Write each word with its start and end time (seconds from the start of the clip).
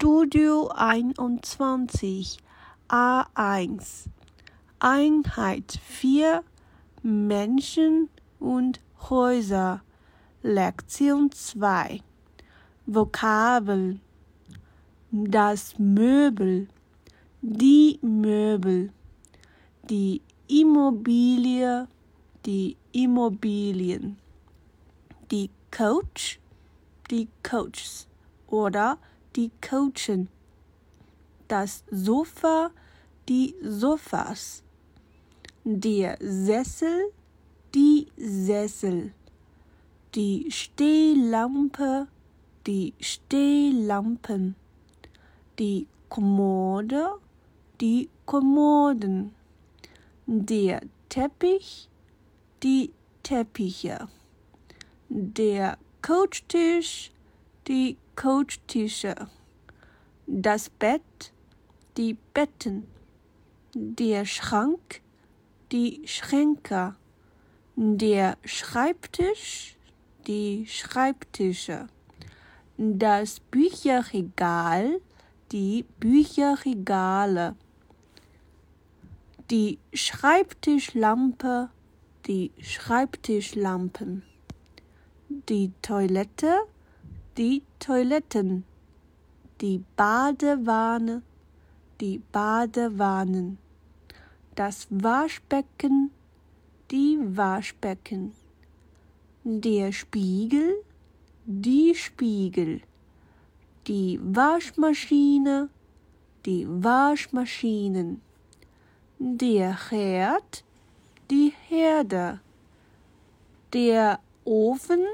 Studio 0.00 0.68
21 0.76 2.38
A1 2.88 4.06
Einheit 4.78 5.80
4 5.82 6.44
Menschen 7.02 8.08
und 8.38 8.80
Häuser. 9.10 9.82
Lektion 10.44 11.32
2 11.32 12.00
Vokabel 12.86 13.98
das 15.10 15.76
Möbel. 15.80 16.68
Die 17.42 17.98
Möbel. 18.00 18.92
Die 19.90 20.22
Immobilie. 20.46 21.88
Die 22.46 22.76
Immobilien. 22.92 24.16
Die 25.32 25.50
Coach 25.72 26.38
die 27.10 27.28
Coaches 27.42 28.06
oder 28.48 28.98
die 29.38 29.52
Coachen, 29.60 30.28
das 31.46 31.84
Sofa, 31.92 32.72
die 33.28 33.54
Sofas, 33.62 34.64
der 35.62 36.18
Sessel, 36.20 37.12
die 37.72 38.08
Sessel, 38.16 39.12
die 40.16 40.50
Stehlampe, 40.50 42.08
die 42.66 42.94
Stehlampen, 42.98 44.56
die 45.56 45.86
Kommode, 46.08 47.12
die 47.80 48.08
Kommoden, 48.26 49.36
der 50.26 50.80
Teppich, 51.08 51.88
die 52.64 52.90
Teppiche, 53.22 54.08
der 55.08 55.78
Coachtisch, 56.02 57.12
die 57.68 57.96
Coachtische, 58.20 59.14
das 60.26 60.70
Bett, 60.70 61.32
die 61.96 62.16
Betten, 62.34 62.88
der 63.76 64.24
Schrank, 64.24 65.02
die 65.70 66.02
Schränke, 66.04 66.96
der 67.76 68.36
Schreibtisch, 68.44 69.76
die 70.26 70.66
Schreibtische, 70.66 71.86
das 72.76 73.38
Bücherregal, 73.38 75.00
die 75.52 75.84
Bücherregale, 76.00 77.54
die 79.48 79.78
Schreibtischlampe, 79.92 81.70
die 82.26 82.50
Schreibtischlampen. 82.60 84.24
Die 85.28 85.70
Toilette, 85.82 86.62
die 87.38 87.62
Toiletten, 87.78 88.64
die 89.60 89.80
Badewanne, 89.94 91.22
die 92.00 92.20
Badewannen, 92.32 93.58
das 94.56 94.88
Waschbecken, 94.90 96.10
die 96.90 97.16
Waschbecken, 97.20 98.32
der 99.44 99.92
Spiegel, 99.92 100.82
die 101.46 101.94
Spiegel, 101.94 102.80
die 103.86 104.18
Waschmaschine, 104.20 105.68
die 106.44 106.66
Waschmaschinen, 106.68 108.20
der 109.20 109.90
Herd, 109.90 110.64
die 111.30 111.52
Herde, 111.68 112.40
der 113.72 114.18
Ofen, 114.44 115.04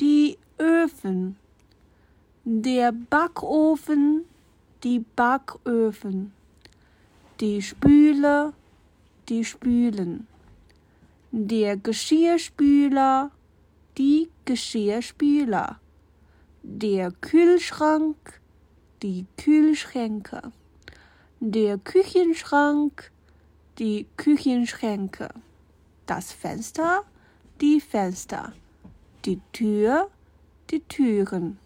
die 0.00 0.38
Öfen, 0.58 1.36
der 2.60 2.92
Backofen, 2.92 4.26
die 4.84 4.98
Backöfen, 4.98 6.34
die 7.40 7.62
Spüle, 7.62 8.52
die 9.30 9.42
Spülen, 9.42 10.26
der 11.30 11.78
Geschirrspüler, 11.78 13.30
die 13.96 14.28
Geschirrspüler, 14.44 15.80
der 16.62 17.10
Kühlschrank, 17.12 18.42
die 19.02 19.24
Kühlschränke, 19.38 20.52
der 21.40 21.78
Küchenschrank, 21.78 23.10
die 23.78 24.06
Küchenschränke, 24.18 25.30
das 26.04 26.32
Fenster, 26.32 27.04
die 27.62 27.80
Fenster. 27.80 28.52
Die 29.24 29.40
Tür, 29.52 30.10
die 30.70 30.80
Türen, 30.80 31.58